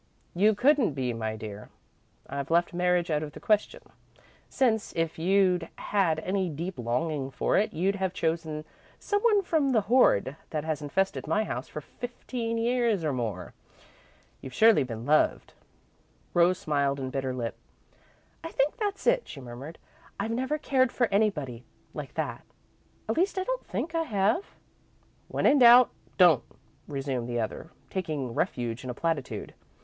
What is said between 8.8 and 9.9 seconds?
some one from the